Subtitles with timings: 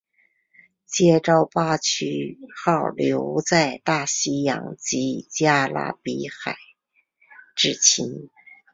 [0.87, 6.57] 接着巴区号留在大西洋及加勒比海
[7.55, 8.07] 执勤。